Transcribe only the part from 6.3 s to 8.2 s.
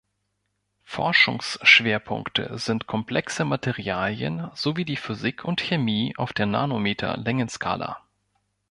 der Nanometer-Längenskala.